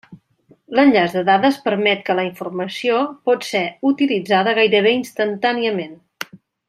[0.77, 3.61] L'enllaç de dades permet que la informació pot ser
[3.91, 5.95] utilitzada gairebé instantàniament.